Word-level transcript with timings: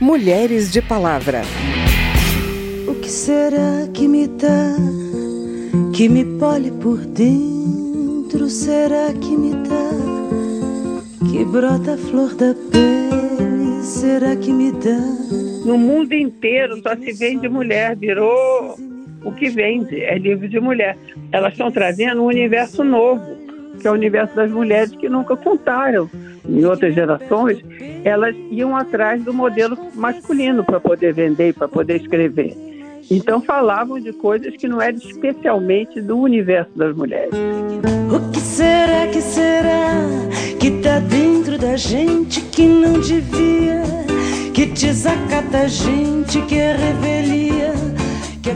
Mulheres 0.00 0.72
de 0.72 0.82
Palavra. 0.82 1.42
O 2.88 2.94
que 2.96 3.08
será 3.08 3.88
que 3.94 4.08
me 4.08 4.26
dá, 4.26 4.74
que 5.94 6.08
me 6.08 6.24
pole 6.38 6.72
por 6.72 6.98
dentro? 6.98 8.48
Será 8.48 9.12
que 9.12 9.36
me 9.36 9.52
dá, 9.68 11.30
que 11.30 11.44
brota 11.44 11.94
a 11.94 11.96
flor 11.96 12.34
da 12.34 12.54
pele? 12.72 13.82
Será 13.82 14.34
que 14.34 14.52
me 14.52 14.72
dá? 14.72 14.98
No 15.64 15.78
mundo 15.78 16.12
inteiro 16.12 16.82
só 16.82 16.96
se 16.96 17.12
vende 17.12 17.48
mulher, 17.48 17.96
virou 17.96 18.76
o 19.24 19.32
que 19.32 19.48
vende, 19.48 20.02
é 20.02 20.18
livro 20.18 20.48
de 20.48 20.58
mulher. 20.58 20.98
Elas 21.30 21.52
estão 21.52 21.70
trazendo 21.70 22.20
um 22.20 22.26
universo 22.26 22.82
novo, 22.82 23.24
que 23.80 23.86
é 23.86 23.90
o 23.90 23.94
universo 23.94 24.34
das 24.34 24.50
mulheres 24.50 24.90
que 24.90 25.08
nunca 25.08 25.36
contaram. 25.36 26.10
Em 26.48 26.64
outras 26.64 26.94
gerações, 26.94 27.58
elas 28.04 28.34
iam 28.50 28.76
atrás 28.76 29.22
do 29.22 29.32
modelo 29.32 29.76
masculino 29.94 30.62
para 30.64 30.78
poder 30.78 31.12
vender 31.14 31.48
e 31.48 31.52
para 31.52 31.68
poder 31.68 32.00
escrever. 32.00 32.54
Então 33.10 33.42
falavam 33.42 34.00
de 34.00 34.12
coisas 34.12 34.56
que 34.56 34.66
não 34.66 34.80
eram 34.80 34.98
especialmente 34.98 36.00
do 36.00 36.18
universo 36.18 36.70
das 36.76 36.94
mulheres. 36.96 37.34
O 38.10 38.30
que 38.30 38.40
será 38.40 39.06
que 39.08 39.20
será 39.20 39.92
que 40.58 40.70
tá 40.82 40.98
dentro 41.00 41.58
da 41.58 41.76
gente 41.76 42.40
que 42.40 42.66
não 42.66 43.00
devia, 43.00 43.82
que 44.54 44.66
desacata 44.66 45.58
a 45.58 45.68
gente 45.68 46.40
que 46.42 46.56
é 46.56 46.74
revelia? 46.74 47.74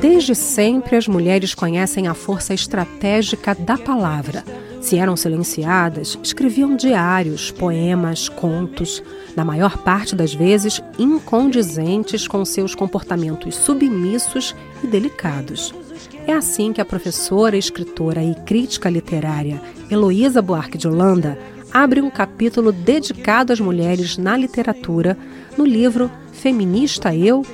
Desde 0.00 0.34
sempre, 0.34 0.96
as 0.96 1.08
mulheres 1.08 1.54
conhecem 1.54 2.06
a 2.06 2.14
força 2.14 2.54
estratégica 2.54 3.54
da 3.54 3.76
palavra. 3.76 4.44
Se 4.88 4.96
eram 4.96 5.18
silenciadas, 5.18 6.18
escreviam 6.22 6.74
diários, 6.74 7.50
poemas, 7.50 8.26
contos, 8.26 9.02
na 9.36 9.44
maior 9.44 9.76
parte 9.76 10.16
das 10.16 10.32
vezes 10.32 10.82
incondizentes 10.98 12.26
com 12.26 12.42
seus 12.42 12.74
comportamentos 12.74 13.54
submissos 13.54 14.56
e 14.82 14.86
delicados. 14.86 15.74
É 16.26 16.32
assim 16.32 16.72
que 16.72 16.80
a 16.80 16.86
professora, 16.86 17.54
escritora 17.54 18.24
e 18.24 18.34
crítica 18.46 18.88
literária 18.88 19.60
Heloísa 19.90 20.40
Buarque 20.40 20.78
de 20.78 20.88
Holanda 20.88 21.38
abre 21.70 22.00
um 22.00 22.08
capítulo 22.08 22.72
dedicado 22.72 23.52
às 23.52 23.60
mulheres 23.60 24.16
na 24.16 24.38
literatura 24.38 25.18
no 25.54 25.66
livro 25.66 26.10
Feminista 26.32 27.14
Eu, 27.14 27.44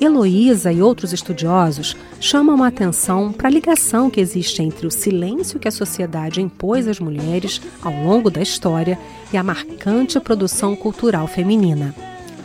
Heloísa 0.00 0.72
e 0.72 0.82
outros 0.82 1.12
estudiosos 1.12 1.96
chamam 2.20 2.62
a 2.62 2.68
atenção 2.68 3.32
para 3.32 3.48
a 3.48 3.50
ligação 3.50 4.10
que 4.10 4.20
existe 4.20 4.62
entre 4.62 4.86
o 4.86 4.90
silêncio 4.90 5.58
que 5.58 5.68
a 5.68 5.72
sociedade 5.72 6.42
impôs 6.42 6.88
às 6.88 6.98
mulheres 6.98 7.60
ao 7.82 7.92
longo 7.92 8.30
da 8.30 8.42
história 8.42 8.98
e 9.32 9.36
a 9.36 9.42
marcante 9.42 10.18
produção 10.20 10.74
cultural 10.74 11.26
feminina. 11.26 11.94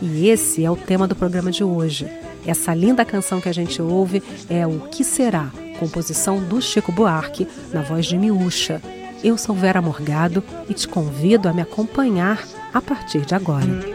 E 0.00 0.28
esse 0.28 0.64
é 0.64 0.70
o 0.70 0.76
tema 0.76 1.06
do 1.06 1.16
programa 1.16 1.50
de 1.50 1.62
hoje. 1.62 2.08
Essa 2.46 2.74
linda 2.74 3.04
canção 3.04 3.40
que 3.40 3.48
a 3.48 3.52
gente 3.52 3.82
ouve 3.82 4.22
é 4.48 4.66
O 4.66 4.80
Que 4.90 5.04
Será, 5.04 5.50
composição 5.78 6.42
do 6.42 6.60
Chico 6.60 6.90
Buarque, 6.90 7.46
na 7.72 7.82
voz 7.82 8.06
de 8.06 8.16
Miúcha. 8.16 8.80
Eu 9.22 9.36
sou 9.36 9.54
Vera 9.54 9.82
Morgado 9.82 10.42
e 10.68 10.72
te 10.72 10.88
convido 10.88 11.48
a 11.48 11.52
me 11.52 11.60
acompanhar 11.60 12.42
a 12.72 12.80
partir 12.80 13.26
de 13.26 13.34
agora. 13.34 13.89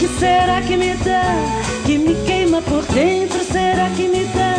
Que 0.00 0.08
será 0.08 0.62
que 0.62 0.78
me 0.78 0.94
dá, 0.94 1.34
que 1.84 1.98
me 1.98 2.14
queima 2.24 2.62
por 2.62 2.82
dentro? 2.86 3.38
Será 3.44 3.90
que 3.90 4.08
me 4.08 4.24
dá, 4.24 4.54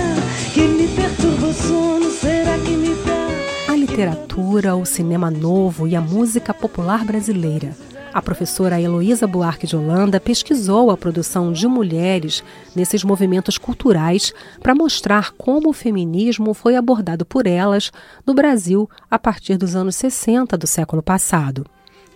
que 0.54 0.62
me 0.68 0.88
perturba 0.90 1.48
o 1.48 1.54
sono? 1.54 2.12
Será 2.12 2.60
que 2.60 2.70
me 2.78 2.90
dá? 2.90 3.74
A 3.74 3.76
literatura, 3.76 4.76
o 4.76 4.86
cinema 4.86 5.32
novo 5.32 5.88
e 5.88 5.96
a 5.96 6.00
música 6.00 6.54
popular 6.54 7.04
brasileira. 7.04 7.76
A 8.14 8.22
professora 8.22 8.80
Heloísa 8.80 9.26
Buarque 9.26 9.66
de 9.66 9.76
Holanda 9.76 10.20
pesquisou 10.20 10.92
a 10.92 10.98
produção 10.98 11.52
de 11.52 11.66
mulheres 11.66 12.44
nesses 12.76 13.04
movimentos 13.04 13.58
culturais 13.58 14.32
para 14.62 14.76
mostrar 14.76 15.32
como 15.32 15.70
o 15.70 15.74
feminismo 15.74 16.54
foi 16.54 16.76
abordado 16.76 17.26
por 17.26 17.48
elas 17.48 17.92
no 18.28 18.36
Brasil 18.36 18.88
a 19.10 19.18
partir 19.18 19.58
dos 19.58 19.76
anos 19.76 19.96
60 19.96 20.56
do 20.56 20.68
século 20.68 21.02
passado. 21.02 21.66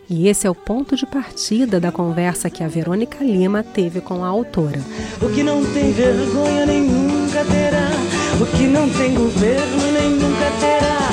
E 0.09 0.27
esse 0.27 0.45
é 0.45 0.49
o 0.49 0.55
ponto 0.55 0.95
de 0.95 1.05
partida 1.05 1.79
da 1.79 1.91
conversa 1.91 2.49
que 2.49 2.63
a 2.63 2.67
Verônica 2.67 3.23
Lima 3.23 3.63
teve 3.63 4.01
com 4.01 4.23
a 4.23 4.27
autora. 4.27 4.79
O 5.21 5.29
que 5.29 5.41
não 5.41 5.65
tem 5.73 5.91
vergonha 5.91 6.65
nem 6.65 6.81
nunca 6.83 7.43
terá. 7.45 7.89
O 8.39 8.45
que 8.57 8.67
não 8.67 8.87
tem 8.89 9.15
governo 9.15 9.91
nem 9.91 10.09
nunca 10.11 10.51
terá. 10.59 11.09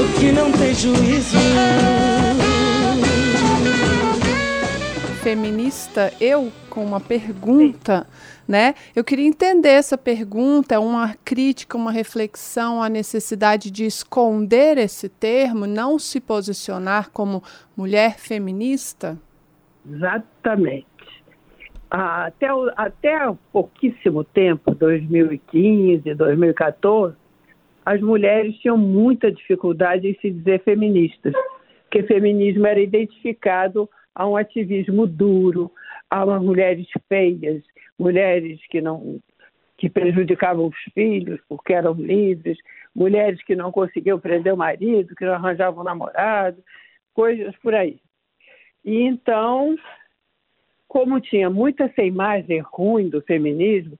O 0.00 0.18
que 0.18 0.32
não 0.32 0.50
tem 0.50 0.74
juízo. 0.74 1.36
Feminista, 5.22 6.12
eu 6.20 6.52
com 6.68 6.84
uma 6.84 6.98
pergunta. 6.98 8.06
Sim 8.10 8.31
né? 8.46 8.74
Eu 8.94 9.04
queria 9.04 9.26
entender 9.26 9.70
essa 9.70 9.96
pergunta, 9.96 10.78
uma 10.80 11.14
crítica, 11.24 11.76
uma 11.76 11.92
reflexão, 11.92 12.82
a 12.82 12.88
necessidade 12.88 13.70
de 13.70 13.84
esconder 13.84 14.78
esse 14.78 15.08
termo, 15.08 15.66
não 15.66 15.98
se 15.98 16.20
posicionar 16.20 17.10
como 17.10 17.42
mulher 17.76 18.18
feminista? 18.18 19.18
Exatamente. 19.88 20.86
Até, 21.90 22.46
até 22.76 23.34
pouquíssimo 23.52 24.24
tempo, 24.24 24.74
2015, 24.74 26.14
2014, 26.14 27.14
as 27.84 28.00
mulheres 28.00 28.56
tinham 28.58 28.78
muita 28.78 29.30
dificuldade 29.30 30.08
em 30.08 30.16
se 30.20 30.30
dizer 30.30 30.62
feministas, 30.62 31.34
porque 31.82 32.02
feminismo 32.04 32.66
era 32.66 32.80
identificado 32.80 33.88
a 34.14 34.26
um 34.26 34.36
ativismo 34.36 35.06
duro, 35.06 35.70
a 36.12 36.40
mulheres 36.40 36.86
feias, 37.08 37.62
mulheres 37.98 38.60
que 38.68 38.80
não 38.80 39.18
que 39.78 39.88
prejudicavam 39.90 40.66
os 40.66 40.92
filhos 40.94 41.40
porque 41.48 41.72
eram 41.72 41.94
livres, 41.94 42.56
mulheres 42.94 43.42
que 43.42 43.56
não 43.56 43.72
conseguiam 43.72 44.20
prender 44.20 44.54
o 44.54 44.56
marido, 44.56 45.14
que 45.16 45.24
não 45.24 45.32
arranjavam 45.32 45.82
namorado, 45.82 46.62
coisas 47.12 47.56
por 47.56 47.74
aí. 47.74 47.98
E 48.84 49.02
então, 49.02 49.74
como 50.86 51.20
tinha 51.20 51.50
muita 51.50 51.84
essa 51.84 52.02
imagem 52.02 52.60
ruim 52.60 53.08
do 53.08 53.22
feminismo, 53.22 53.98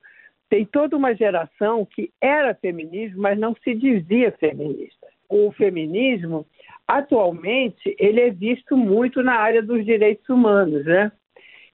tem 0.49 0.65
toda 0.65 0.97
uma 0.97 1.15
geração 1.15 1.85
que 1.85 2.13
era 2.21 2.55
feminismo, 2.55 3.23
mas 3.23 3.37
não 3.39 3.57
se 3.65 3.75
dizia 3.75 4.31
feminista. 4.33 5.09
O 5.29 5.51
feminismo, 5.51 6.47
atualmente, 6.87 7.97
ele 7.99 8.21
é 8.21 8.31
visto 8.31 8.77
muito 8.77 9.23
na 9.23 9.35
área 9.35 9.63
dos 9.63 9.85
direitos 9.85 10.29
humanos, 10.29 10.85
né? 10.85 11.11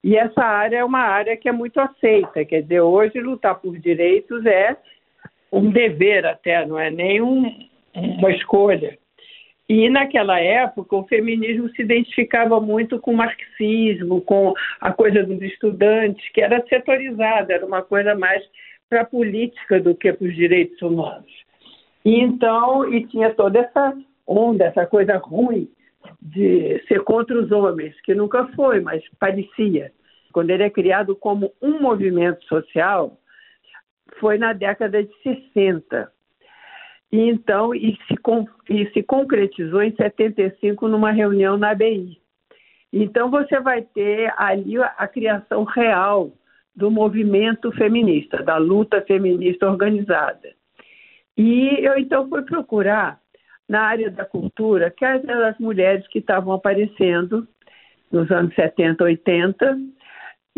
E 0.08 0.16
essa 0.16 0.42
área 0.42 0.78
é 0.78 0.84
uma 0.84 1.02
área 1.02 1.36
que 1.36 1.50
é 1.50 1.52
muito 1.52 1.78
aceita, 1.78 2.42
quer 2.42 2.62
dizer, 2.62 2.80
hoje 2.80 3.20
lutar 3.20 3.56
por 3.56 3.76
direitos 3.78 4.46
é 4.46 4.74
um 5.52 5.70
dever 5.70 6.24
até, 6.24 6.64
não 6.64 6.78
é 6.78 6.90
nem 6.90 7.20
um, 7.20 7.68
uma 7.94 8.30
escolha. 8.30 8.96
E 9.68 9.90
naquela 9.90 10.40
época 10.40 10.96
o 10.96 11.06
feminismo 11.06 11.68
se 11.76 11.82
identificava 11.82 12.58
muito 12.58 12.98
com 12.98 13.12
o 13.12 13.16
marxismo, 13.18 14.22
com 14.22 14.54
a 14.80 14.94
coisa 14.94 15.22
dos 15.24 15.42
estudantes, 15.42 16.26
que 16.32 16.40
era 16.40 16.64
setorizada, 16.66 17.52
era 17.52 17.66
uma 17.66 17.82
coisa 17.82 18.14
mais 18.14 18.42
para 18.88 19.02
a 19.02 19.04
política 19.04 19.78
do 19.78 19.94
que 19.94 20.10
para 20.10 20.26
os 20.26 20.34
direitos 20.34 20.80
humanos. 20.80 21.30
E 22.02 22.18
então, 22.18 22.90
e 22.94 23.06
tinha 23.08 23.28
toda 23.34 23.58
essa 23.58 23.94
onda, 24.26 24.64
essa 24.64 24.86
coisa 24.86 25.18
ruim 25.18 25.68
de 26.22 26.82
ser 26.88 27.02
contra 27.02 27.38
os 27.38 27.52
homens, 27.52 27.94
que 28.00 28.14
nunca 28.14 28.46
foi, 28.56 28.80
mas 28.80 29.02
parecia. 29.20 29.92
Quando 30.38 30.50
ele 30.50 30.62
é 30.62 30.70
criado 30.70 31.16
como 31.16 31.52
um 31.60 31.80
movimento 31.80 32.44
social, 32.44 33.18
foi 34.20 34.38
na 34.38 34.52
década 34.52 35.02
de 35.02 35.10
60. 35.24 36.12
E 37.10 37.18
então, 37.28 37.74
e 37.74 37.98
se, 38.06 38.14
e 38.70 38.88
se 38.92 39.02
concretizou 39.02 39.82
em 39.82 39.92
75 39.96 40.86
numa 40.86 41.10
reunião 41.10 41.56
na 41.56 41.70
ABI. 41.70 42.20
Então, 42.92 43.28
você 43.32 43.58
vai 43.58 43.82
ter 43.82 44.32
ali 44.36 44.80
a, 44.80 44.94
a 44.96 45.08
criação 45.08 45.64
real 45.64 46.30
do 46.72 46.88
movimento 46.88 47.72
feminista, 47.72 48.40
da 48.40 48.58
luta 48.58 49.02
feminista 49.02 49.68
organizada. 49.68 50.54
E 51.36 51.84
eu 51.84 51.98
então 51.98 52.28
fui 52.28 52.42
procurar 52.42 53.18
na 53.68 53.80
área 53.80 54.08
da 54.08 54.24
cultura 54.24 54.94
quais 54.96 55.24
eram 55.24 55.48
as 55.48 55.58
mulheres 55.58 56.06
que 56.06 56.20
estavam 56.20 56.52
aparecendo 56.52 57.44
nos 58.12 58.30
anos 58.30 58.54
70, 58.54 59.02
80 59.02 59.97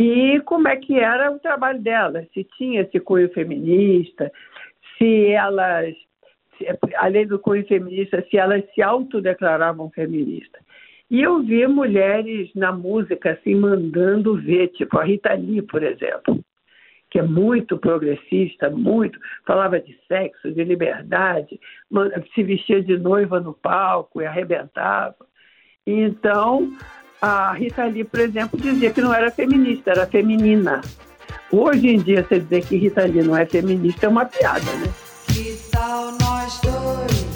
e 0.02 0.40
como 0.46 0.66
é 0.66 0.76
que 0.76 0.98
era 0.98 1.30
o 1.30 1.38
trabalho 1.38 1.78
delas, 1.78 2.26
se 2.32 2.42
tinha 2.56 2.80
esse 2.80 2.98
cunho 2.98 3.28
feminista, 3.34 4.32
se 4.96 5.26
elas, 5.26 5.94
além 6.96 7.26
do 7.26 7.38
cunho 7.38 7.66
feminista, 7.66 8.24
se 8.30 8.38
elas 8.38 8.64
se 8.74 8.80
autodeclaravam 8.80 9.90
feministas. 9.90 10.62
E 11.10 11.20
eu 11.20 11.42
vi 11.42 11.66
mulheres 11.66 12.50
na 12.54 12.72
música 12.72 13.32
assim 13.32 13.54
mandando 13.54 14.40
ver, 14.40 14.68
tipo 14.68 14.98
a 14.98 15.04
Rita 15.04 15.34
Lee, 15.34 15.60
por 15.60 15.82
exemplo, 15.82 16.42
que 17.10 17.18
é 17.18 17.22
muito 17.22 17.76
progressista, 17.76 18.70
muito, 18.70 19.18
falava 19.46 19.78
de 19.78 19.94
sexo, 20.08 20.50
de 20.50 20.64
liberdade, 20.64 21.60
se 22.34 22.42
vestia 22.42 22.82
de 22.82 22.96
noiva 22.96 23.38
no 23.38 23.52
palco 23.52 24.22
e 24.22 24.24
arrebentava. 24.24 25.16
Então, 25.86 26.70
a 27.20 27.52
Rita 27.52 27.84
Lee, 27.84 28.04
por 28.04 28.20
exemplo, 28.20 28.58
dizia 28.58 28.90
que 28.90 29.00
não 29.00 29.12
era 29.12 29.30
feminista, 29.30 29.90
era 29.90 30.06
feminina. 30.06 30.80
Hoje 31.52 31.88
em 31.88 31.98
dia, 31.98 32.24
você 32.26 32.40
dizer 32.40 32.64
que 32.64 32.76
Rita 32.76 33.04
Lee 33.04 33.22
não 33.22 33.36
é 33.36 33.44
feminista 33.44 34.06
é 34.06 34.08
uma 34.08 34.24
piada, 34.24 34.72
né? 34.76 34.88
Que 35.26 35.56
tal 35.70 36.12
nós 36.12 36.60
dois 36.60 37.30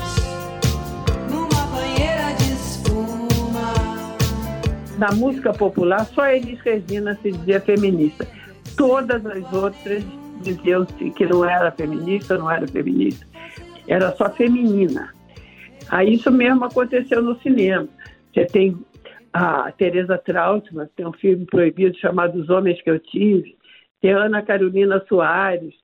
numa 1.30 1.66
banheira 1.66 2.32
de 2.38 2.52
espuma? 2.52 3.74
Na 4.98 5.12
música 5.12 5.52
popular, 5.52 6.06
só 6.06 6.26
Elis 6.28 6.60
Regina 6.60 7.18
se 7.20 7.32
dizia 7.32 7.60
feminista. 7.60 8.26
Todas 8.76 9.24
as 9.26 9.52
outras 9.52 10.02
diziam 10.42 10.84
que 10.86 11.26
não 11.26 11.44
era 11.44 11.70
feminista, 11.72 12.38
não 12.38 12.50
era 12.50 12.66
feminista. 12.66 13.26
Era 13.86 14.14
só 14.16 14.30
feminina. 14.30 15.12
Aí 15.90 16.14
isso 16.14 16.30
mesmo 16.30 16.64
aconteceu 16.64 17.22
no 17.22 17.38
cinema. 17.40 17.86
Você 18.32 18.46
tem 18.46 18.76
a 19.34 19.72
Teresa 19.72 20.16
Trautmann, 20.16 20.88
tem 20.94 21.04
um 21.04 21.12
filme 21.12 21.44
proibido 21.44 21.98
chamado 21.98 22.38
Os 22.38 22.48
Homens 22.48 22.80
que 22.80 22.88
Eu 22.88 23.00
Tive, 23.00 23.56
tem 24.00 24.12
a 24.12 24.26
Ana 24.26 24.42
Carolina 24.42 25.04
Soares, 25.08 25.74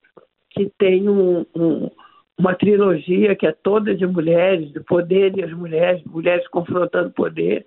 que 0.50 0.70
tem 0.78 1.08
um, 1.08 1.44
um, 1.56 1.90
uma 2.38 2.54
trilogia 2.54 3.34
que 3.34 3.48
é 3.48 3.52
toda 3.52 3.92
de 3.92 4.06
mulheres, 4.06 4.72
de 4.72 4.78
poder 4.78 5.36
e 5.36 5.42
as 5.42 5.52
mulheres, 5.52 6.00
mulheres 6.04 6.46
confrontando 6.46 7.10
poder, 7.10 7.66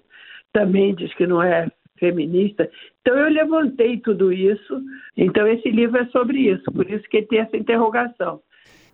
também 0.53 0.95
diz 0.95 1.13
que 1.15 1.27
não 1.27 1.43
é 1.43 1.69
feminista. 1.99 2.69
Então 3.01 3.17
eu 3.17 3.29
levantei 3.29 3.97
tudo 3.97 4.31
isso, 4.31 4.81
então 5.17 5.45
esse 5.45 5.69
livro 5.69 5.99
é 5.99 6.05
sobre 6.05 6.39
isso, 6.49 6.63
por 6.71 6.89
isso 6.89 7.03
que 7.09 7.23
tem 7.23 7.39
essa 7.39 7.57
interrogação. 7.57 8.39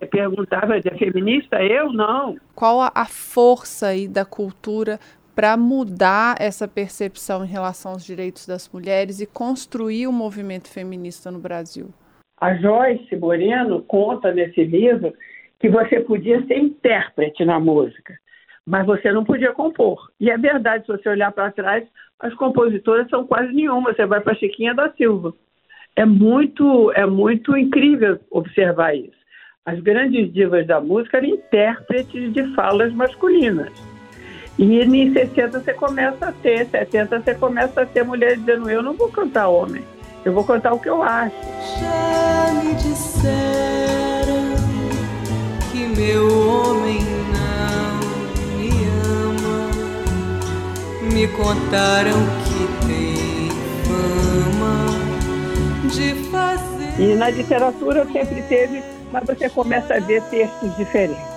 Perguntava, 0.08 0.78
é 0.78 0.98
feminista? 0.98 1.62
Eu 1.62 1.92
não. 1.92 2.38
Qual 2.56 2.80
a 2.82 3.06
força 3.06 3.88
aí 3.88 4.08
da 4.08 4.24
cultura 4.24 4.98
para 5.40 5.56
mudar 5.56 6.36
essa 6.38 6.68
percepção 6.68 7.46
em 7.46 7.48
relação 7.48 7.94
aos 7.94 8.04
direitos 8.04 8.46
das 8.46 8.70
mulheres 8.74 9.22
e 9.22 9.26
construir 9.26 10.06
o 10.06 10.12
movimento 10.12 10.68
feminista 10.68 11.32
no 11.32 11.40
Brasil? 11.40 11.94
A 12.42 12.56
Joyce 12.56 13.16
Moreno 13.16 13.82
conta 13.84 14.34
nesse 14.34 14.66
livro 14.66 15.14
que 15.58 15.70
você 15.70 16.02
podia 16.02 16.46
ser 16.46 16.58
intérprete 16.58 17.46
na 17.46 17.58
música, 17.58 18.16
mas 18.66 18.86
você 18.86 19.14
não 19.14 19.24
podia 19.24 19.54
compor. 19.54 20.12
E 20.20 20.30
é 20.30 20.38
verdade, 20.38 20.86
se 20.86 20.92
você 20.92 21.08
olhar 21.08 21.32
para 21.32 21.54
trás, 21.54 21.88
as 22.20 22.34
compositoras 22.34 23.10
são 23.10 23.26
quase 23.26 23.54
nenhuma. 23.54 23.94
Você 23.94 24.06
vai 24.06 24.20
para 24.20 24.36
Chiquinha 24.36 24.74
da 24.74 24.92
Silva. 24.92 25.34
É 25.96 26.04
muito, 26.04 26.92
é 26.92 27.06
muito 27.06 27.56
incrível 27.56 28.20
observar 28.30 28.94
isso. 28.94 29.18
As 29.66 29.80
grandes 29.80 30.34
divas 30.34 30.68
da 30.68 30.82
música 30.82 31.16
eram 31.16 31.30
intérpretes 31.30 32.34
de 32.34 32.44
falas 32.56 32.92
masculinas. 32.92 33.99
E 34.60 34.82
em 34.82 35.14
60 35.14 35.62
você 35.62 35.74
começa 35.74 36.26
a 36.26 36.32
ter, 36.34 36.68
70 36.70 37.22
você 37.22 37.34
começa 37.34 37.82
a 37.82 37.86
ter 37.86 38.04
mulher 38.04 38.36
dizendo: 38.36 38.70
Eu 38.70 38.84
não 38.84 38.94
vou 38.94 39.08
cantar 39.08 39.48
homem, 39.48 39.82
eu 40.26 40.34
vou 40.34 40.44
cantar 40.44 40.74
o 40.74 40.80
que 40.80 40.90
eu 40.90 41.02
acho. 41.02 41.34
Já 41.80 42.54
me 42.62 42.76
disseram 42.76 44.50
que 45.72 45.88
meu 45.98 46.26
homem 46.28 47.00
não 47.32 48.00
me 48.58 48.70
ama. 49.16 49.70
Me 51.14 51.26
contaram 51.30 52.18
que 52.44 52.86
tem 52.86 53.50
fama 53.88 54.90
de 55.90 56.16
fazer. 56.30 57.02
E 57.02 57.16
na 57.16 57.30
literatura 57.30 58.06
sempre 58.12 58.42
teve, 58.42 58.84
mas 59.10 59.26
você 59.26 59.50
começa 59.50 59.94
a 59.96 60.00
ver 60.02 60.22
textos 60.24 60.76
diferentes 60.76 61.29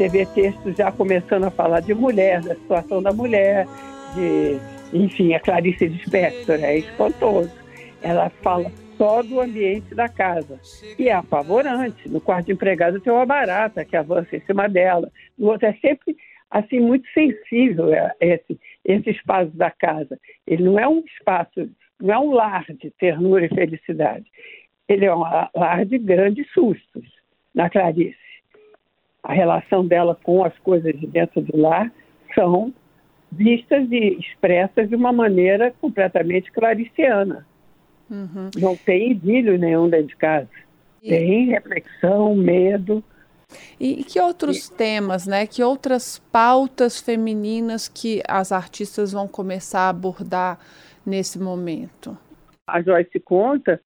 você 0.00 0.08
vê 0.08 0.24
textos 0.24 0.76
já 0.78 0.90
começando 0.90 1.44
a 1.44 1.50
falar 1.50 1.80
de 1.80 1.92
mulher, 1.92 2.40
da 2.40 2.54
situação 2.54 3.02
da 3.02 3.12
mulher, 3.12 3.66
de, 4.14 4.58
enfim, 4.96 5.34
a 5.34 5.40
Clarice 5.40 5.88
Lispector 5.88 6.58
é 6.64 6.78
espantoso. 6.78 7.52
Ela 8.02 8.30
fala 8.42 8.72
só 8.96 9.22
do 9.22 9.38
ambiente 9.38 9.94
da 9.94 10.08
casa, 10.08 10.58
e 10.98 11.10
é 11.10 11.12
apavorante. 11.12 12.08
No 12.08 12.18
quarto 12.18 12.46
de 12.46 12.52
empregado 12.52 12.98
tem 12.98 13.12
uma 13.12 13.26
barata 13.26 13.84
que 13.84 13.94
avança 13.94 14.34
em 14.34 14.40
cima 14.40 14.70
dela. 14.70 15.12
No 15.38 15.48
outro 15.48 15.68
é 15.68 15.74
sempre 15.74 16.16
assim 16.50 16.80
muito 16.80 17.06
sensível 17.12 17.92
é, 17.92 18.10
esse, 18.22 18.58
esse 18.82 19.10
espaço 19.10 19.50
da 19.50 19.70
casa. 19.70 20.18
Ele 20.46 20.62
não 20.62 20.78
é 20.78 20.88
um 20.88 21.00
espaço, 21.00 21.68
não 22.00 22.14
é 22.14 22.18
um 22.18 22.30
lar 22.30 22.64
de 22.70 22.90
ternura 22.92 23.44
e 23.44 23.54
felicidade. 23.54 24.24
Ele 24.88 25.04
é 25.04 25.14
um 25.14 25.20
lar 25.20 25.84
de 25.84 25.98
grandes 25.98 26.50
sustos 26.54 27.04
na 27.54 27.68
Clarice 27.68 28.19
a 29.22 29.32
relação 29.32 29.86
dela 29.86 30.18
com 30.22 30.44
as 30.44 30.56
coisas 30.58 30.98
de 30.98 31.06
dentro 31.06 31.40
do 31.40 31.56
lar 31.56 31.92
são 32.34 32.72
vistas 33.30 33.90
e 33.90 34.18
expressas 34.18 34.88
de 34.88 34.96
uma 34.96 35.12
maneira 35.12 35.72
completamente 35.80 36.50
clariciana. 36.50 37.46
Uhum. 38.10 38.50
Não 38.56 38.76
tem 38.76 39.12
idílio 39.12 39.56
nenhum 39.56 39.88
dentro 39.88 40.08
de 40.08 40.16
casa. 40.16 40.48
E... 41.02 41.08
Tem 41.08 41.46
reflexão, 41.46 42.34
medo. 42.34 43.04
E, 43.78 44.00
e 44.00 44.04
que 44.04 44.20
outros 44.20 44.68
e... 44.68 44.74
temas, 44.74 45.26
né? 45.26 45.46
Que 45.46 45.62
outras 45.62 46.18
pautas 46.32 47.00
femininas 47.00 47.88
que 47.88 48.22
as 48.26 48.52
artistas 48.52 49.12
vão 49.12 49.28
começar 49.28 49.82
a 49.82 49.88
abordar 49.90 50.58
nesse 51.06 51.38
momento? 51.38 52.16
A 52.66 52.82
Joyce 52.82 53.18
conta 53.20 53.80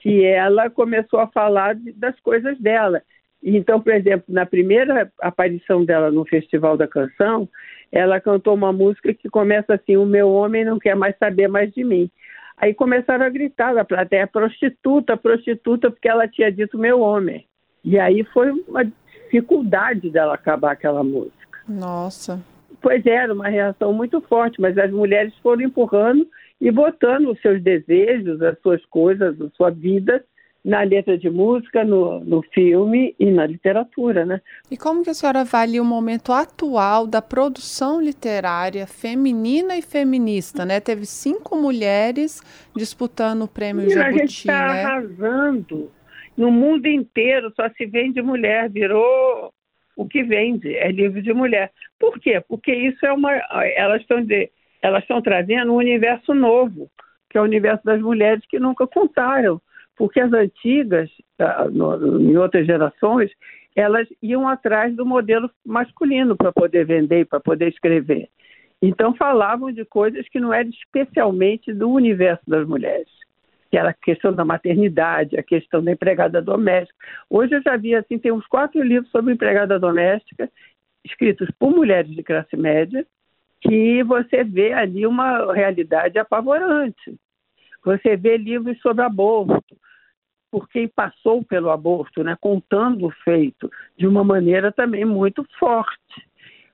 que 0.00 0.24
ela 0.24 0.70
começou 0.70 1.20
a 1.20 1.26
falar 1.28 1.74
de, 1.74 1.92
das 1.92 2.18
coisas 2.20 2.58
dela. 2.58 3.02
Então, 3.42 3.80
por 3.80 3.92
exemplo, 3.92 4.24
na 4.28 4.44
primeira 4.44 5.10
aparição 5.20 5.84
dela 5.84 6.10
no 6.10 6.24
Festival 6.26 6.76
da 6.76 6.86
Canção, 6.86 7.48
ela 7.90 8.20
cantou 8.20 8.54
uma 8.54 8.72
música 8.72 9.14
que 9.14 9.28
começa 9.28 9.74
assim: 9.74 9.96
O 9.96 10.04
meu 10.04 10.30
homem 10.30 10.64
não 10.64 10.78
quer 10.78 10.94
mais 10.94 11.16
saber 11.18 11.48
mais 11.48 11.72
de 11.72 11.82
mim. 11.82 12.10
Aí 12.56 12.74
começaram 12.74 13.24
a 13.24 13.30
gritar 13.30 13.74
da 13.74 13.84
plateia: 13.84 14.26
prostituta, 14.26 15.16
prostituta, 15.16 15.90
porque 15.90 16.08
ela 16.08 16.28
tinha 16.28 16.52
dito 16.52 16.78
meu 16.78 17.00
homem. 17.00 17.46
E 17.82 17.98
aí 17.98 18.22
foi 18.24 18.50
uma 18.50 18.84
dificuldade 18.84 20.10
dela 20.10 20.34
acabar 20.34 20.72
aquela 20.72 21.02
música. 21.02 21.58
Nossa. 21.66 22.40
Pois 22.82 23.04
é, 23.06 23.10
era 23.10 23.32
uma 23.32 23.48
reação 23.48 23.92
muito 23.92 24.20
forte, 24.22 24.60
mas 24.60 24.76
as 24.76 24.90
mulheres 24.90 25.34
foram 25.42 25.62
empurrando 25.62 26.26
e 26.60 26.70
botando 26.70 27.30
os 27.30 27.40
seus 27.40 27.62
desejos, 27.62 28.42
as 28.42 28.58
suas 28.60 28.84
coisas, 28.86 29.40
a 29.40 29.48
sua 29.50 29.70
vida 29.70 30.22
na 30.64 30.82
letra 30.82 31.16
de 31.16 31.30
música, 31.30 31.84
no, 31.84 32.20
no 32.20 32.42
filme 32.42 33.14
e 33.18 33.30
na 33.30 33.46
literatura, 33.46 34.26
né? 34.26 34.40
E 34.70 34.76
como 34.76 35.02
que 35.02 35.10
a 35.10 35.14
senhora 35.14 35.40
avalia 35.40 35.80
o 35.80 35.84
momento 35.84 36.32
atual 36.32 37.06
da 37.06 37.22
produção 37.22 38.00
literária 38.00 38.86
feminina 38.86 39.76
e 39.76 39.82
feminista, 39.82 40.64
né? 40.66 40.78
Teve 40.78 41.06
cinco 41.06 41.56
mulheres 41.56 42.42
disputando 42.76 43.42
o 43.42 43.48
prêmio 43.48 43.86
e 43.86 43.90
Jabuti, 43.90 44.08
A 44.08 44.18
gente 44.18 44.38
está 44.38 44.72
né? 44.72 44.84
arrasando. 44.84 45.90
No 46.36 46.50
mundo 46.50 46.86
inteiro 46.86 47.52
só 47.56 47.68
se 47.70 47.86
vende 47.86 48.20
mulher, 48.20 48.70
virou 48.70 49.52
o 49.96 50.06
que 50.06 50.22
vende, 50.22 50.74
é 50.74 50.90
livro 50.90 51.22
de 51.22 51.32
mulher. 51.32 51.72
Por 51.98 52.18
quê? 52.18 52.42
Porque 52.46 52.72
isso 52.72 53.04
é 53.04 53.12
uma... 53.12 53.32
Elas 53.76 54.00
estão 54.02 54.24
elas 54.82 55.02
estão 55.02 55.20
trazendo 55.20 55.72
um 55.72 55.76
universo 55.76 56.32
novo, 56.32 56.90
que 57.28 57.36
é 57.36 57.40
o 57.40 57.44
universo 57.44 57.84
das 57.84 58.00
mulheres 58.00 58.42
que 58.48 58.58
nunca 58.58 58.86
contaram 58.86 59.60
porque 60.00 60.18
as 60.18 60.32
antigas, 60.32 61.10
ah, 61.38 61.66
em 61.70 62.34
outras 62.38 62.64
gerações, 62.64 63.30
elas 63.76 64.08
iam 64.22 64.48
atrás 64.48 64.96
do 64.96 65.04
modelo 65.04 65.50
masculino 65.62 66.34
para 66.34 66.50
poder 66.50 66.86
vender, 66.86 67.26
para 67.26 67.38
poder 67.38 67.68
escrever. 67.68 68.30
Então 68.80 69.14
falavam 69.14 69.70
de 69.70 69.84
coisas 69.84 70.26
que 70.30 70.40
não 70.40 70.54
eram 70.54 70.70
especialmente 70.70 71.70
do 71.74 71.90
universo 71.90 72.42
das 72.48 72.66
mulheres, 72.66 73.10
que 73.70 73.76
era 73.76 73.90
a 73.90 73.92
questão 73.92 74.32
da 74.32 74.42
maternidade, 74.42 75.36
a 75.36 75.42
questão 75.42 75.84
da 75.84 75.92
empregada 75.92 76.40
doméstica. 76.40 76.96
Hoje 77.28 77.56
eu 77.56 77.62
já 77.62 77.76
vi 77.76 77.94
assim, 77.94 78.18
tem 78.18 78.32
uns 78.32 78.46
quatro 78.46 78.82
livros 78.82 79.10
sobre 79.10 79.34
empregada 79.34 79.78
doméstica, 79.78 80.50
escritos 81.04 81.46
por 81.58 81.72
mulheres 81.72 82.10
de 82.10 82.22
classe 82.22 82.56
média, 82.56 83.06
que 83.60 84.02
você 84.04 84.44
vê 84.44 84.72
ali 84.72 85.06
uma 85.06 85.52
realidade 85.52 86.18
apavorante. 86.18 87.20
Você 87.84 88.16
vê 88.16 88.38
livros 88.38 88.78
sobre 88.80 89.04
aborto, 89.04 89.76
por 90.50 90.68
quem 90.68 90.88
passou 90.88 91.44
pelo 91.44 91.70
aborto, 91.70 92.24
né, 92.24 92.36
contando 92.40 93.06
o 93.06 93.10
feito 93.24 93.70
de 93.96 94.06
uma 94.06 94.24
maneira 94.24 94.72
também 94.72 95.04
muito 95.04 95.46
forte. 95.58 96.28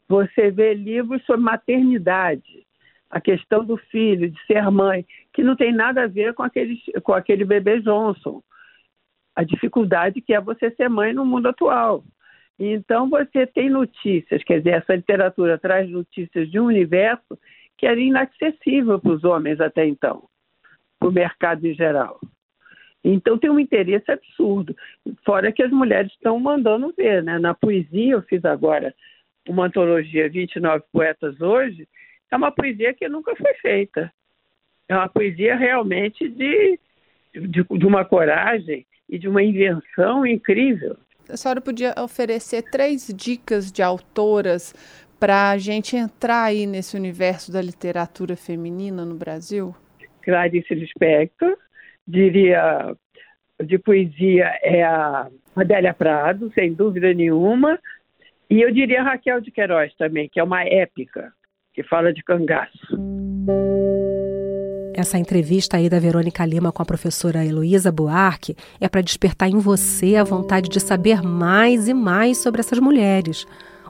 Você 0.09 0.51
vê 0.51 0.73
livros 0.73 1.25
sobre 1.25 1.43
maternidade, 1.43 2.65
a 3.11 3.21
questão 3.21 3.65
do 3.65 3.77
filho, 3.77 4.31
de 4.31 4.47
ser 4.47 4.71
mãe, 4.71 5.05
que 5.33 5.43
não 5.43 5.57
tem 5.57 5.73
nada 5.73 6.05
a 6.05 6.07
ver 6.07 6.35
com 6.35 6.45
com 7.03 7.13
aquele 7.13 7.45
bebê 7.45 7.81
Johnson. 7.81 8.43
A 9.35 9.45
dificuldade 9.45 10.21
que 10.21 10.33
é 10.33 10.41
você 10.41 10.71
ser 10.71 10.89
mãe 10.89 11.13
no 11.13 11.25
mundo 11.25 11.49
atual. 11.49 12.03
Então 12.59 13.11
você 13.11 13.47
tem 13.47 13.69
notícias, 13.69 14.43
quer 14.45 14.59
dizer, 14.59 14.79
essa 14.79 14.95
literatura 14.95 15.59
traz 15.59 15.91
notícias 15.91 16.51
de 16.51 16.59
um 16.59 16.67
universo 16.67 17.39
que 17.77 17.87
era 17.87 18.01
inacessível 18.01 18.99
para 18.99 19.13
os 19.13 19.25
homens 19.25 19.61
até 19.61 19.87
então, 19.87 20.25
para 20.99 21.09
o 21.09 21.13
mercado 21.13 21.67
em 21.67 21.75
geral. 21.75 22.19
Então 23.09 23.39
tem 23.39 23.51
um 23.51 23.61
interesse 23.61 24.11
absurdo. 24.11 24.77
Fora 25.25 25.53
que 25.53 25.63
as 25.63 25.71
mulheres 25.71 26.11
estão 26.13 26.39
mandando 26.41 26.93
ver, 26.97 27.23
né? 27.23 27.39
Na 27.39 27.55
poesia, 27.55 28.15
eu 28.15 28.23
fiz 28.23 28.45
agora 28.45 28.95
uma 29.49 29.67
antologia 29.67 30.29
29 30.29 30.85
poetas 30.93 31.41
hoje, 31.41 31.89
é 32.31 32.37
uma 32.37 32.51
poesia 32.51 32.93
que 32.93 33.09
nunca 33.09 33.37
foi 33.37 33.55
feita. 33.55 34.13
É 34.89 34.95
uma 34.97 35.09
poesia 35.09 35.55
realmente 35.55 36.29
de 36.29 36.79
de, 37.41 37.63
de 37.63 37.87
uma 37.87 38.05
coragem 38.05 38.87
e 39.09 39.19
de 39.19 39.29
uma 39.29 39.43
invenção 39.43 40.27
incrível. 40.27 40.97
A 41.29 41.37
senhora 41.37 41.61
podia 41.61 41.95
oferecer 41.99 42.63
três 42.63 43.13
dicas 43.15 43.71
de 43.71 43.83
autoras 43.83 44.75
para 45.19 45.51
a 45.51 45.59
gente 45.59 45.97
entrar 45.97 46.45
aí 46.45 46.67
nesse 46.67 46.97
universo 46.97 47.53
da 47.53 47.61
literatura 47.61 48.37
feminina 48.37 49.05
no 49.05 49.15
Brasil? 49.15 49.75
Clarice 50.23 50.75
Lispector, 50.75 51.57
diria 52.07 52.95
de 53.65 53.79
poesia 53.79 54.51
é 54.63 54.83
a 54.83 55.29
Adélia 55.55 55.95
Prado, 55.95 56.53
sem 56.55 56.73
dúvida 56.73 57.13
nenhuma, 57.13 57.79
e 58.49 58.61
eu 58.61 58.73
diria 58.73 59.03
Raquel 59.03 59.41
de 59.41 59.51
Queiroz 59.51 59.93
também, 59.97 60.29
que 60.29 60.39
é 60.39 60.45
uma 60.45 60.65
épica, 60.65 61.33
que 61.75 61.83
fala 61.83 62.13
de 62.13 62.23
cangaço. 62.23 62.97
Essa 64.95 65.19
entrevista 65.19 65.77
aí 65.77 65.91
da 65.91 65.99
Verônica 65.99 66.45
Lima 66.47 66.73
com 66.73 66.83
a 66.83 66.87
professora 66.87 67.45
Heloísa 67.45 67.93
Buarque 67.93 68.57
é 68.81 68.89
para 68.89 69.03
despertar 69.03 69.49
em 69.49 69.59
você 69.59 70.17
a 70.17 70.25
vontade 70.25 70.71
de 70.71 70.81
saber 70.81 71.23
mais 71.23 71.87
e 71.87 71.93
mais 71.93 72.39
sobre 72.39 72.61
essas 72.61 72.79
mulheres. 72.79 73.47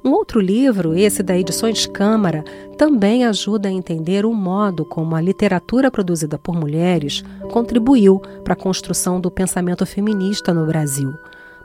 Um 0.06 0.12
outro 0.12 0.38
livro, 0.38 0.96
esse 0.96 1.20
da 1.20 1.36
Edições 1.36 1.84
Câmara, 1.84 2.44
também 2.78 3.24
ajuda 3.24 3.68
a 3.68 3.72
entender 3.72 4.24
o 4.24 4.32
modo 4.32 4.84
como 4.84 5.16
a 5.16 5.20
literatura 5.20 5.90
produzida 5.90 6.38
por 6.38 6.54
mulheres 6.54 7.24
contribuiu 7.50 8.20
para 8.44 8.52
a 8.52 8.56
construção 8.56 9.20
do 9.20 9.32
pensamento 9.32 9.84
feminista 9.84 10.54
no 10.54 10.64
Brasil. 10.64 11.12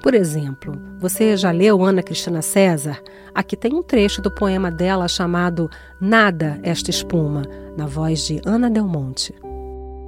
Por 0.02 0.16
exemplo, 0.16 0.76
você 1.00 1.38
já 1.38 1.52
leu 1.52 1.84
Ana 1.84 2.02
Cristina 2.02 2.42
César? 2.42 3.00
Aqui 3.36 3.56
tem 3.56 3.76
um 3.76 3.84
trecho 3.84 4.24
do 4.24 4.32
poema 4.32 4.72
dela 4.72 5.08
chamado 5.08 5.70
Nada 6.00 6.60
Esta 6.64 6.90
Espuma, 6.90 7.44
na 7.78 7.86
voz 7.86 8.26
de 8.26 8.42
Ana 8.44 8.72
Del 8.72 8.88
Monte. 8.88 9.36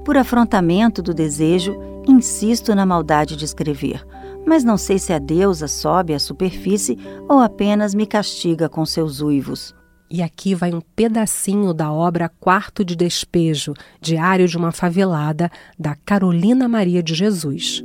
Por 0.03 0.17
afrontamento 0.17 1.03
do 1.03 1.13
desejo, 1.13 1.79
insisto 2.07 2.73
na 2.73 2.83
maldade 2.83 3.35
de 3.35 3.45
escrever, 3.45 4.03
mas 4.45 4.63
não 4.63 4.77
sei 4.77 4.99
se 4.99 5.13
a 5.13 5.19
deusa 5.19 5.67
sobe 5.67 6.13
à 6.13 6.19
superfície 6.19 6.97
ou 7.29 7.39
apenas 7.39 7.93
me 7.93 8.05
castiga 8.05 8.67
com 8.67 8.85
seus 8.85 9.21
uivos. 9.21 9.73
E 10.09 10.21
aqui 10.21 10.53
vai 10.53 10.73
um 10.73 10.81
pedacinho 10.81 11.73
da 11.73 11.91
obra 11.91 12.29
Quarto 12.39 12.85
de 12.85 12.95
Despejo, 12.95 13.73
Diário 13.99 14.47
de 14.47 14.57
uma 14.57 14.71
Favelada, 14.71 15.49
da 15.79 15.95
Carolina 15.95 16.67
Maria 16.67 17.01
de 17.01 17.15
Jesus. 17.15 17.83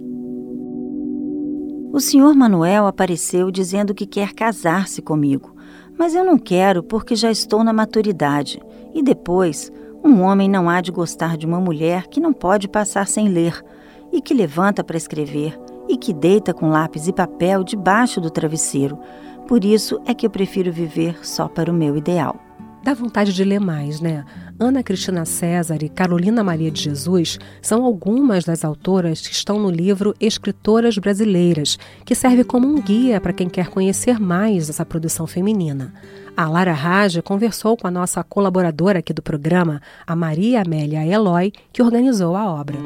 O 1.91 2.01
senhor 2.01 2.35
Manuel 2.35 2.87
apareceu 2.87 3.51
dizendo 3.51 3.95
que 3.95 4.07
quer 4.07 4.35
casar-se 4.35 5.01
comigo, 5.01 5.57
mas 5.99 6.15
eu 6.15 6.23
não 6.23 6.39
quero 6.39 6.83
porque 6.83 7.17
já 7.17 7.31
estou 7.31 7.65
na 7.65 7.73
maturidade. 7.73 8.61
E 8.95 9.03
depois, 9.03 9.73
um 10.05 10.21
homem 10.21 10.51
não 10.51 10.69
há 10.69 10.81
de 10.81 10.93
gostar 10.93 11.37
de 11.37 11.47
uma 11.47 11.59
mulher 11.59 12.07
que 12.09 12.21
não 12.21 12.33
pode 12.33 12.69
passar 12.69 13.09
sem 13.09 13.29
ler, 13.29 13.65
e 14.13 14.21
que 14.21 14.35
levanta 14.35 14.85
para 14.85 14.97
escrever, 14.97 15.59
e 15.89 15.97
que 15.97 16.13
deita 16.13 16.53
com 16.53 16.69
lápis 16.69 17.09
e 17.09 17.13
papel 17.13 17.65
debaixo 17.65 18.21
do 18.21 18.31
travesseiro. 18.31 18.99
Por 19.47 19.65
isso 19.65 20.01
é 20.05 20.13
que 20.13 20.27
eu 20.27 20.31
prefiro 20.31 20.73
viver 20.73 21.27
só 21.27 21.49
para 21.49 21.71
o 21.71 21.75
meu 21.75 21.97
ideal. 21.97 22.37
Dá 22.83 22.95
vontade 22.95 23.33
de 23.33 23.45
ler 23.45 23.61
mais, 23.61 24.01
né? 24.01 24.25
Ana 24.59 24.83
Cristina 24.83 25.25
César 25.25 25.79
e 25.83 25.89
Carolina 25.89 26.45
Maria 26.45 26.71
de 26.71 26.83
Jesus 26.83 27.39
são 27.61 27.85
algumas 27.85 28.45
das 28.45 28.65
autoras 28.65 29.27
que 29.27 29.35
estão 29.35 29.59
no 29.59 29.71
livro 29.71 30.15
Escritoras 30.21 30.97
Brasileiras, 30.97 31.79
que 32.05 32.15
serve 32.15 32.45
como 32.45 32.67
um 32.67 32.81
guia 32.81 33.21
para 33.21 33.33
quem 33.33 33.49
quer 33.49 33.69
conhecer 33.69 34.19
mais 34.19 34.71
essa 34.71 34.87
produção 34.87 35.27
feminina. 35.27 35.93
A 36.37 36.49
Lara 36.49 36.73
Raj 36.73 37.21
conversou 37.23 37.77
com 37.77 37.87
a 37.87 37.91
nossa 37.91 38.23
colaboradora 38.23 39.01
aqui 39.01 39.13
do 39.13 39.23
programa, 39.23 39.83
a 40.07 40.15
Maria 40.15 40.63
Amélia 40.63 41.05
Eloy, 41.05 41.53
que 41.73 41.83
organizou 41.83 42.37
a 42.37 42.49
obra. 42.49 42.79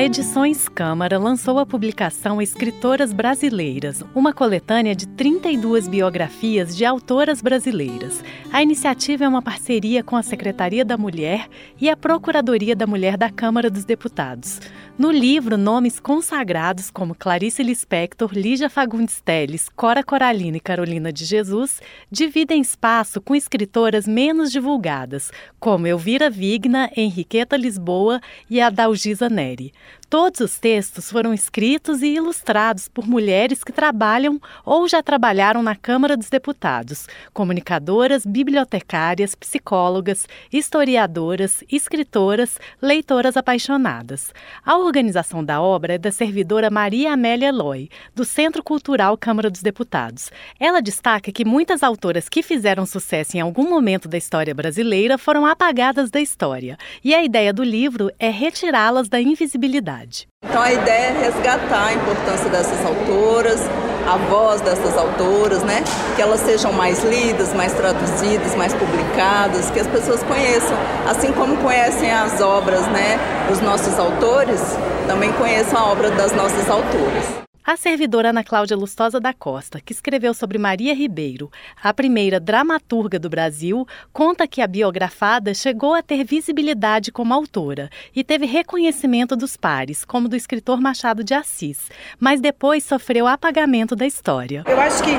A 0.00 0.04
Edições 0.04 0.66
Câmara 0.66 1.18
lançou 1.18 1.58
a 1.58 1.66
publicação 1.66 2.40
Escritoras 2.40 3.12
Brasileiras, 3.12 4.02
uma 4.14 4.32
coletânea 4.32 4.96
de 4.96 5.06
32 5.06 5.86
biografias 5.86 6.74
de 6.74 6.86
autoras 6.86 7.42
brasileiras. 7.42 8.24
A 8.50 8.62
iniciativa 8.62 9.24
é 9.24 9.28
uma 9.28 9.42
parceria 9.42 10.02
com 10.02 10.16
a 10.16 10.22
Secretaria 10.22 10.86
da 10.86 10.96
Mulher 10.96 11.50
e 11.78 11.90
a 11.90 11.98
Procuradoria 11.98 12.74
da 12.74 12.86
Mulher 12.86 13.18
da 13.18 13.28
Câmara 13.28 13.68
dos 13.68 13.84
Deputados. 13.84 14.58
No 15.00 15.10
livro, 15.10 15.56
nomes 15.56 15.98
consagrados 15.98 16.90
como 16.90 17.14
Clarice 17.14 17.62
Lispector, 17.62 18.34
Lígia 18.34 18.68
Fagundes 18.68 19.18
Telles, 19.18 19.66
Cora 19.70 20.04
Coralina 20.04 20.58
e 20.58 20.60
Carolina 20.60 21.10
de 21.10 21.24
Jesus 21.24 21.80
dividem 22.10 22.60
espaço 22.60 23.18
com 23.18 23.34
escritoras 23.34 24.06
menos 24.06 24.52
divulgadas, 24.52 25.32
como 25.58 25.86
Elvira 25.86 26.28
Vigna, 26.28 26.90
Henriqueta 26.94 27.56
Lisboa 27.56 28.20
e 28.50 28.60
Adalgisa 28.60 29.30
Neri. 29.30 29.72
Todos 30.10 30.40
os 30.40 30.58
textos 30.58 31.08
foram 31.08 31.32
escritos 31.32 32.02
e 32.02 32.08
ilustrados 32.08 32.88
por 32.88 33.06
mulheres 33.06 33.62
que 33.62 33.70
trabalham 33.70 34.40
ou 34.66 34.88
já 34.88 35.00
trabalharam 35.00 35.62
na 35.62 35.76
Câmara 35.76 36.16
dos 36.16 36.28
Deputados, 36.28 37.06
comunicadoras, 37.32 38.26
bibliotecárias, 38.26 39.36
psicólogas, 39.36 40.26
historiadoras, 40.52 41.62
escritoras, 41.70 42.58
leitoras 42.82 43.36
apaixonadas. 43.36 44.34
A 44.66 44.76
organização 44.76 45.44
da 45.44 45.62
obra 45.62 45.94
é 45.94 45.98
da 45.98 46.10
servidora 46.10 46.70
Maria 46.70 47.12
Amélia 47.12 47.46
Eloy, 47.46 47.88
do 48.12 48.24
Centro 48.24 48.64
Cultural 48.64 49.16
Câmara 49.16 49.48
dos 49.48 49.62
Deputados. 49.62 50.32
Ela 50.58 50.82
destaca 50.82 51.30
que 51.30 51.44
muitas 51.44 51.84
autoras 51.84 52.28
que 52.28 52.42
fizeram 52.42 52.84
sucesso 52.84 53.36
em 53.36 53.40
algum 53.40 53.70
momento 53.70 54.08
da 54.08 54.18
história 54.18 54.56
brasileira 54.56 55.16
foram 55.16 55.46
apagadas 55.46 56.10
da 56.10 56.20
história, 56.20 56.76
e 57.04 57.14
a 57.14 57.22
ideia 57.22 57.52
do 57.52 57.62
livro 57.62 58.10
é 58.18 58.28
retirá-las 58.28 59.08
da 59.08 59.20
invisibilidade. 59.20 59.99
Então 60.42 60.62
a 60.62 60.72
ideia 60.72 61.08
é 61.08 61.24
resgatar 61.24 61.86
a 61.86 61.92
importância 61.92 62.48
dessas 62.48 62.84
autoras, 62.84 63.60
a 64.06 64.16
voz 64.16 64.60
dessas 64.62 64.96
autoras, 64.96 65.62
né? 65.62 65.84
Que 66.16 66.22
elas 66.22 66.40
sejam 66.40 66.72
mais 66.72 67.04
lidas, 67.04 67.52
mais 67.52 67.72
traduzidas, 67.74 68.54
mais 68.54 68.72
publicadas, 68.74 69.70
que 69.70 69.78
as 69.78 69.86
pessoas 69.86 70.22
conheçam, 70.22 70.76
assim 71.08 71.32
como 71.32 71.56
conhecem 71.58 72.10
as 72.10 72.40
obras, 72.40 72.86
né, 72.88 73.18
dos 73.48 73.60
nossos 73.60 73.98
autores, 73.98 74.60
também 75.06 75.32
conheçam 75.34 75.78
a 75.78 75.92
obra 75.92 76.10
das 76.10 76.32
nossas 76.32 76.68
autoras. 76.68 77.49
A 77.62 77.76
servidora 77.76 78.30
Ana 78.30 78.42
Cláudia 78.42 78.74
Lustosa 78.74 79.20
da 79.20 79.34
Costa, 79.34 79.80
que 79.84 79.92
escreveu 79.92 80.32
sobre 80.32 80.56
Maria 80.56 80.94
Ribeiro, 80.94 81.50
a 81.82 81.92
primeira 81.92 82.40
dramaturga 82.40 83.18
do 83.18 83.28
Brasil, 83.28 83.86
conta 84.14 84.48
que 84.48 84.62
a 84.62 84.66
biografada 84.66 85.52
chegou 85.52 85.94
a 85.94 86.02
ter 86.02 86.24
visibilidade 86.24 87.12
como 87.12 87.34
autora 87.34 87.90
e 88.16 88.24
teve 88.24 88.46
reconhecimento 88.46 89.36
dos 89.36 89.58
pares, 89.58 90.06
como 90.06 90.26
do 90.26 90.34
escritor 90.34 90.80
Machado 90.80 91.22
de 91.22 91.34
Assis, 91.34 91.90
mas 92.18 92.40
depois 92.40 92.82
sofreu 92.82 93.26
apagamento 93.26 93.94
da 93.94 94.06
história. 94.06 94.64
Eu 94.66 94.80
acho 94.80 95.02
que 95.04 95.12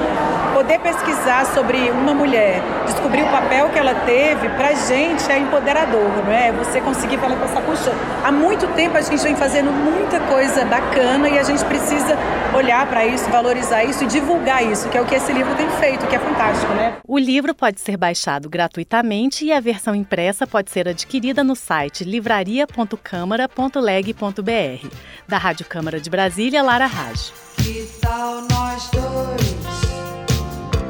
poder 0.53 0.79
pesquisar 0.79 1.45
sobre 1.45 1.77
uma 1.91 2.13
mulher, 2.13 2.59
descobrir 2.85 3.21
o 3.21 3.29
papel 3.29 3.69
que 3.69 3.77
ela 3.77 3.93
teve, 4.01 4.49
pra 4.49 4.73
gente 4.73 5.31
é 5.31 5.37
empoderador, 5.37 6.09
não 6.25 6.31
é? 6.31 6.51
Você 6.53 6.81
conseguir 6.81 7.19
falar 7.19 7.41
essa 7.43 7.61
puxa. 7.61 7.91
Há 8.25 8.31
muito 8.31 8.67
tempo 8.75 8.97
a 8.97 9.01
gente 9.01 9.21
vem 9.21 9.35
fazendo 9.35 9.71
muita 9.71 10.19
coisa 10.21 10.65
bacana 10.65 11.29
e 11.29 11.37
a 11.37 11.43
gente 11.43 11.63
precisa 11.65 12.17
olhar 12.55 12.87
para 12.87 13.05
isso, 13.05 13.29
valorizar 13.29 13.83
isso 13.83 14.03
e 14.03 14.07
divulgar 14.07 14.63
isso, 14.63 14.87
que 14.89 14.97
é 14.97 15.01
o 15.01 15.05
que 15.05 15.15
esse 15.15 15.33
livro 15.33 15.55
tem 15.55 15.67
feito, 15.71 16.05
que 16.07 16.15
é 16.15 16.19
fantástico, 16.19 16.71
né? 16.73 16.97
O 17.07 17.17
livro 17.17 17.55
pode 17.55 17.81
ser 17.81 17.97
baixado 17.97 18.47
gratuitamente 18.49 19.45
e 19.45 19.51
a 19.51 19.59
versão 19.59 19.95
impressa 19.95 20.45
pode 20.45 20.69
ser 20.71 20.87
adquirida 20.87 21.43
no 21.43 21.55
site 21.55 22.03
livraria.câmara.leg.br. 22.03 24.87
Da 25.27 25.37
Rádio 25.37 25.65
Câmara 25.65 25.99
de 25.99 26.09
Brasília, 26.09 26.61
Lara 26.61 26.85
Raj. 26.85 27.33
Que 27.57 27.89
tal 28.01 28.41
nós 28.41 28.89
dois 28.91 29.55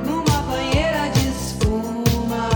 numa 0.06 0.42
banheira 0.44 1.10
de 1.10 1.30
espuma, 1.30 2.50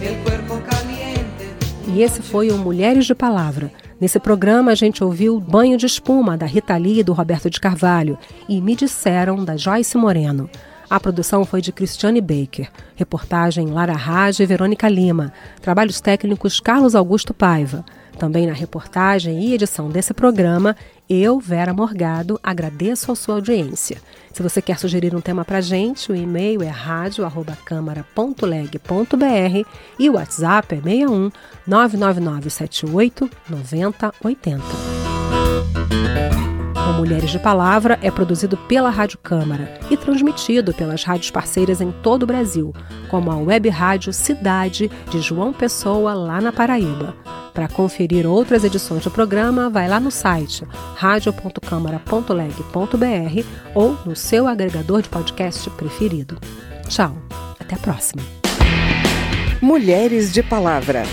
el 0.00 0.16
cuerpo 0.22 0.60
caliente. 0.62 1.54
E 1.86 2.02
esse 2.02 2.22
foi 2.22 2.50
o 2.50 2.58
Mulheres 2.58 3.06
de 3.06 3.14
Palavra 3.14 3.70
Nesse 4.00 4.20
programa, 4.20 4.70
a 4.70 4.74
gente 4.76 5.02
ouviu 5.02 5.40
Banho 5.40 5.76
de 5.76 5.86
Espuma, 5.86 6.36
da 6.36 6.46
Rita 6.46 6.76
Lee 6.76 7.00
e 7.00 7.02
do 7.02 7.12
Roberto 7.12 7.50
de 7.50 7.58
Carvalho, 7.58 8.16
e 8.48 8.60
Me 8.60 8.76
Disseram, 8.76 9.44
da 9.44 9.56
Joyce 9.56 9.98
Moreno. 9.98 10.48
A 10.90 10.98
produção 10.98 11.44
foi 11.44 11.60
de 11.60 11.70
Cristiane 11.70 12.20
Baker. 12.20 12.70
Reportagem 12.96 13.66
Lara 13.66 13.92
Raj 13.92 14.40
e 14.40 14.46
Verônica 14.46 14.88
Lima. 14.88 15.32
Trabalhos 15.60 16.00
técnicos 16.00 16.60
Carlos 16.60 16.94
Augusto 16.94 17.34
Paiva. 17.34 17.84
Também 18.18 18.46
na 18.46 18.52
reportagem 18.52 19.44
e 19.44 19.54
edição 19.54 19.88
desse 19.88 20.12
programa, 20.12 20.76
eu, 21.08 21.38
Vera 21.38 21.72
Morgado, 21.72 22.40
agradeço 22.42 23.12
a 23.12 23.14
sua 23.14 23.36
audiência. 23.36 23.98
Se 24.32 24.42
você 24.42 24.60
quer 24.60 24.76
sugerir 24.78 25.14
um 25.14 25.20
tema 25.20 25.44
para 25.44 25.60
gente, 25.60 26.10
o 26.10 26.16
e-mail 26.16 26.60
é 26.62 26.68
radio@câmara.leg.br 26.68 29.68
e 29.98 30.10
o 30.10 30.14
WhatsApp 30.14 30.74
é 30.74 30.80
61 30.80 31.30
99978 31.66 33.30
9080. 33.48 34.64
Mulheres 36.98 37.30
de 37.30 37.38
Palavra 37.38 37.98
é 38.02 38.10
produzido 38.10 38.56
pela 38.56 38.90
Rádio 38.90 39.18
Câmara 39.18 39.78
e 39.88 39.96
transmitido 39.96 40.74
pelas 40.74 41.04
rádios 41.04 41.30
parceiras 41.30 41.80
em 41.80 41.92
todo 41.92 42.24
o 42.24 42.26
Brasil, 42.26 42.74
como 43.08 43.30
a 43.30 43.36
Web 43.36 43.68
Rádio 43.68 44.12
Cidade 44.12 44.90
de 45.08 45.20
João 45.20 45.52
Pessoa, 45.52 46.12
lá 46.12 46.40
na 46.40 46.50
Paraíba. 46.50 47.14
Para 47.54 47.68
conferir 47.68 48.26
outras 48.26 48.64
edições 48.64 49.04
do 49.04 49.12
programa, 49.12 49.70
vai 49.70 49.88
lá 49.88 50.00
no 50.00 50.10
site 50.10 50.66
radio.câmara.leg.br 50.96 53.46
ou 53.76 53.96
no 54.04 54.16
seu 54.16 54.48
agregador 54.48 55.00
de 55.00 55.08
podcast 55.08 55.70
preferido. 55.70 56.36
Tchau, 56.88 57.16
até 57.60 57.76
a 57.76 57.78
próxima. 57.78 58.24
Mulheres 59.62 60.32
de 60.32 60.42
Palavra. 60.42 61.04